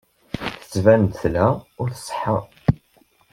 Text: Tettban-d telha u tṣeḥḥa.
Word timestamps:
Tettban-d 0.59 1.11
telha 1.21 1.47
u 1.81 1.83
tṣeḥḥa. 1.97 2.37